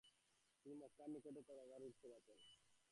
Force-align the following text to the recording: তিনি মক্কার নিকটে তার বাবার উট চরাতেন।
তিনি 0.61 0.75
মক্কার 0.81 1.07
নিকটে 1.13 1.41
তার 1.47 1.57
বাবার 1.59 1.81
উট 1.87 1.93
চরাতেন। 2.01 2.37